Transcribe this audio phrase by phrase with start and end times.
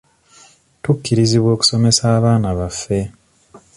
[0.81, 2.99] Tukubirizibwa okusomesa abaana baffe.